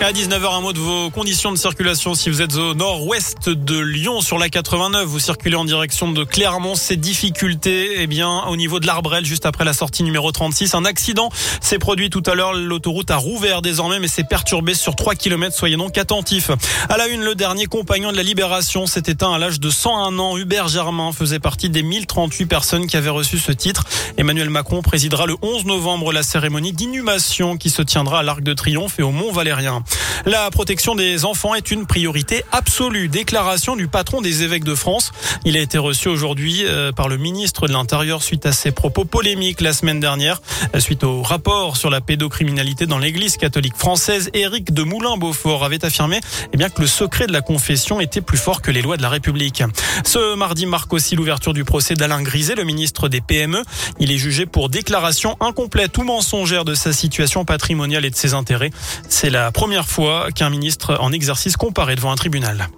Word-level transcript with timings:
À 0.00 0.12
19h, 0.12 0.54
un 0.54 0.60
mot 0.60 0.72
de 0.72 0.78
vos 0.78 1.10
conditions 1.10 1.50
de 1.50 1.56
circulation. 1.56 2.14
Si 2.14 2.30
vous 2.30 2.40
êtes 2.40 2.54
au 2.54 2.72
nord-ouest 2.72 3.48
de 3.48 3.78
Lyon, 3.78 4.20
sur 4.20 4.38
la 4.38 4.48
89, 4.48 5.04
vous 5.04 5.18
circulez 5.18 5.56
en 5.56 5.64
direction 5.64 6.12
de 6.12 6.22
Clermont. 6.22 6.76
Ces 6.76 6.96
difficultés, 6.96 7.96
eh 7.98 8.06
bien, 8.06 8.44
au 8.44 8.56
niveau 8.56 8.78
de 8.78 8.86
l'Arbrel, 8.86 9.24
juste 9.24 9.44
après 9.44 9.64
la 9.64 9.72
sortie 9.72 10.04
numéro 10.04 10.30
36, 10.30 10.76
un 10.76 10.84
accident 10.84 11.30
s'est 11.60 11.80
produit 11.80 12.10
tout 12.10 12.22
à 12.26 12.36
l'heure. 12.36 12.54
L'autoroute 12.54 13.10
a 13.10 13.16
rouvert 13.16 13.60
désormais, 13.60 13.98
mais 13.98 14.06
c'est 14.06 14.26
perturbé 14.26 14.74
sur 14.74 14.94
3 14.94 15.16
km. 15.16 15.54
Soyez 15.54 15.76
donc 15.76 15.98
attentifs. 15.98 16.52
À 16.88 16.96
la 16.96 17.08
une, 17.08 17.22
le 17.22 17.34
dernier 17.34 17.66
compagnon 17.66 18.12
de 18.12 18.16
la 18.16 18.22
Libération 18.22 18.86
s'est 18.86 19.02
éteint 19.08 19.32
à 19.32 19.38
l'âge 19.38 19.58
de 19.58 19.68
101 19.68 20.16
ans. 20.20 20.38
Hubert 20.38 20.68
Germain 20.68 21.10
faisait 21.12 21.40
partie 21.40 21.70
des 21.70 21.82
1038 21.82 22.46
personnes 22.46 22.86
qui 22.86 22.96
avaient 22.96 23.10
reçu 23.10 23.38
ce 23.38 23.50
titre. 23.50 23.84
Emmanuel 24.16 24.48
Macron 24.48 24.80
présidera 24.80 25.26
le 25.26 25.34
11 25.42 25.64
novembre 25.64 26.12
la 26.12 26.22
cérémonie 26.22 26.72
d'inhumation 26.72 27.56
qui 27.56 27.68
se 27.68 27.82
tiendra 27.82 28.20
à 28.20 28.22
l'Arc 28.22 28.42
de 28.42 28.54
Triomphe 28.54 29.00
et 29.00 29.02
au 29.02 29.10
Mont 29.10 29.32
Valérien. 29.32 29.82
La 30.26 30.50
protection 30.50 30.94
des 30.94 31.24
enfants 31.24 31.54
est 31.54 31.70
une 31.70 31.86
priorité 31.86 32.42
absolue. 32.52 33.08
Déclaration 33.08 33.76
du 33.76 33.88
patron 33.88 34.20
des 34.20 34.42
évêques 34.42 34.64
de 34.64 34.74
France. 34.74 35.12
Il 35.44 35.56
a 35.56 35.60
été 35.60 35.78
reçu 35.78 36.08
aujourd'hui 36.08 36.64
euh, 36.64 36.92
par 36.92 37.08
le 37.08 37.16
ministre 37.16 37.68
de 37.68 37.72
l'Intérieur 37.72 38.22
suite 38.22 38.44
à 38.46 38.52
ses 38.52 38.72
propos 38.72 39.04
polémiques 39.04 39.60
la 39.60 39.72
semaine 39.72 40.00
dernière. 40.00 40.42
Euh, 40.74 40.80
suite 40.80 41.04
au 41.04 41.22
rapport 41.22 41.76
sur 41.76 41.90
la 41.90 42.00
pédocriminalité 42.00 42.86
dans 42.86 42.98
l'église 42.98 43.36
catholique 43.36 43.76
française, 43.76 44.30
Éric 44.34 44.72
de 44.72 44.82
Moulin-Beaufort 44.82 45.64
avait 45.64 45.84
affirmé 45.84 46.20
eh 46.52 46.56
bien, 46.56 46.68
que 46.68 46.80
le 46.80 46.86
secret 46.86 47.26
de 47.26 47.32
la 47.32 47.40
confession 47.40 48.00
était 48.00 48.20
plus 48.20 48.38
fort 48.38 48.60
que 48.60 48.70
les 48.70 48.82
lois 48.82 48.96
de 48.96 49.02
la 49.02 49.08
République. 49.08 49.62
Ce 50.04 50.34
mardi 50.34 50.66
marque 50.66 50.92
aussi 50.92 51.14
l'ouverture 51.14 51.52
du 51.52 51.64
procès 51.64 51.94
d'Alain 51.94 52.22
Griset, 52.22 52.54
le 52.54 52.64
ministre 52.64 53.08
des 53.08 53.20
PME. 53.20 53.62
Il 54.00 54.10
est 54.10 54.18
jugé 54.18 54.46
pour 54.46 54.68
déclaration 54.68 55.36
incomplète 55.40 55.96
ou 55.98 56.02
mensongère 56.02 56.64
de 56.64 56.74
sa 56.74 56.92
situation 56.92 57.44
patrimoniale 57.44 58.04
et 58.04 58.10
de 58.10 58.16
ses 58.16 58.34
intérêts. 58.34 58.70
C'est 59.08 59.30
la 59.30 59.52
première 59.52 59.77
fois 59.86 60.28
qu'un 60.34 60.50
ministre 60.50 60.96
en 61.00 61.12
exercice 61.12 61.56
comparaît 61.56 61.96
devant 61.96 62.10
un 62.10 62.16
tribunal. 62.16 62.68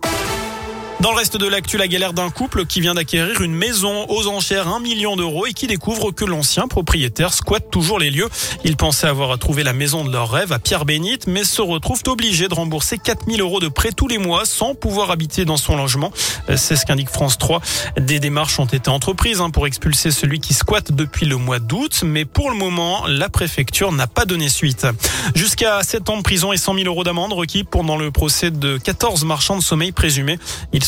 Dans 1.00 1.12
le 1.12 1.16
reste 1.16 1.38
de 1.38 1.46
l'actu, 1.46 1.78
la 1.78 1.88
galère 1.88 2.12
d'un 2.12 2.28
couple 2.28 2.66
qui 2.66 2.82
vient 2.82 2.92
d'acquérir 2.92 3.40
une 3.40 3.54
maison 3.54 4.04
aux 4.10 4.26
enchères 4.26 4.68
1 4.68 4.80
million 4.80 5.16
d'euros 5.16 5.46
et 5.46 5.54
qui 5.54 5.66
découvre 5.66 6.10
que 6.10 6.26
l'ancien 6.26 6.68
propriétaire 6.68 7.32
squatte 7.32 7.70
toujours 7.70 7.98
les 7.98 8.10
lieux. 8.10 8.28
Ils 8.64 8.76
pensaient 8.76 9.06
avoir 9.06 9.38
trouvé 9.38 9.62
la 9.62 9.72
maison 9.72 10.04
de 10.04 10.12
leur 10.12 10.30
rêve 10.30 10.52
à 10.52 10.58
Pierre-Bénite, 10.58 11.26
mais 11.26 11.44
se 11.44 11.62
retrouvent 11.62 12.02
obligés 12.06 12.48
de 12.48 12.54
rembourser 12.54 12.98
4000 12.98 13.40
euros 13.40 13.60
de 13.60 13.68
prêt 13.68 13.92
tous 13.96 14.08
les 14.08 14.18
mois 14.18 14.44
sans 14.44 14.74
pouvoir 14.74 15.10
habiter 15.10 15.46
dans 15.46 15.56
son 15.56 15.74
logement. 15.74 16.12
C'est 16.54 16.76
ce 16.76 16.84
qu'indique 16.84 17.08
France 17.08 17.38
3. 17.38 17.62
Des 17.98 18.20
démarches 18.20 18.60
ont 18.60 18.66
été 18.66 18.90
entreprises 18.90 19.40
hein, 19.40 19.48
pour 19.48 19.66
expulser 19.66 20.10
celui 20.10 20.38
qui 20.38 20.52
squatte 20.52 20.92
depuis 20.92 21.24
le 21.24 21.36
mois 21.36 21.60
d'août, 21.60 22.02
mais 22.04 22.26
pour 22.26 22.50
le 22.50 22.56
moment, 22.56 23.06
la 23.06 23.30
préfecture 23.30 23.90
n'a 23.90 24.06
pas 24.06 24.26
donné 24.26 24.50
suite. 24.50 24.86
Jusqu'à 25.34 25.82
7 25.82 26.10
ans 26.10 26.18
de 26.18 26.22
prison 26.22 26.52
et 26.52 26.58
100 26.58 26.74
000 26.74 26.86
euros 26.88 27.04
d'amende 27.04 27.32
requis 27.32 27.64
pendant 27.64 27.96
le 27.96 28.10
procès 28.10 28.50
de 28.50 28.76
14 28.76 29.24
marchands 29.24 29.56
de 29.56 29.62
sommeil 29.62 29.92
présumés. 29.92 30.38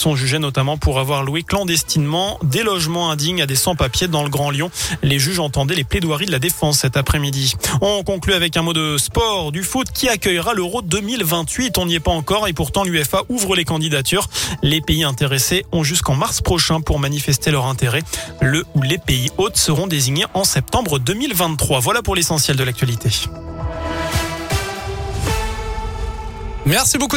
Sont 0.03 0.17
jugés 0.17 0.41
notamment 0.41 0.77
pour 0.77 0.99
avoir 0.99 1.23
loué 1.23 1.45
clandestinement 1.45 2.37
des 2.43 2.65
logements 2.65 3.13
indignes 3.13 3.41
à 3.41 3.47
des 3.47 3.55
sans-papiers 3.55 4.09
dans 4.09 4.25
le 4.25 4.31
Grand 4.31 4.51
Lyon. 4.51 4.69
Les 5.05 5.21
juges 5.21 5.39
entendaient 5.39 5.77
les 5.77 5.85
plaidoiries 5.85 6.27
de 6.27 6.33
la 6.33 6.41
défense 6.41 6.81
cet 6.81 6.97
après-midi. 6.97 7.55
On 7.81 8.03
conclut 8.03 8.35
avec 8.35 8.57
un 8.57 8.63
mot 8.63 8.73
de 8.73 8.97
sport, 8.99 9.53
du 9.53 9.63
foot 9.63 9.93
qui 9.95 10.09
accueillera 10.09 10.55
l'Euro 10.55 10.83
2028. 10.83 11.79
On 11.79 11.87
n'y 11.87 11.95
est 11.95 12.01
pas 12.01 12.11
encore 12.11 12.49
et 12.49 12.53
pourtant 12.53 12.83
l'UFA 12.83 13.23
ouvre 13.29 13.55
les 13.55 13.65
candidatures. 13.65 14.29
Les 14.63 14.81
pays 14.81 15.05
intéressés 15.05 15.65
ont 15.71 15.85
jusqu'en 15.85 16.17
mars 16.17 16.41
prochain 16.41 16.81
pour 16.81 16.99
manifester 16.99 17.53
leur 17.53 17.67
intérêt. 17.67 18.03
Le 18.41 18.65
ou 18.75 18.83
les 18.83 18.99
pays 18.99 19.31
hôtes 19.39 19.57
seront 19.57 19.87
désignés 19.87 20.27
en 20.35 20.43
septembre 20.43 20.99
2023. 20.99 21.79
Voilà 21.79 22.03
pour 22.03 22.17
l'essentiel 22.17 22.57
de 22.57 22.65
l'actualité. 22.65 23.11
Merci 26.65 26.99
beaucoup. 26.99 27.11